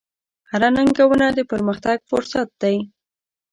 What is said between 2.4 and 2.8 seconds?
دی.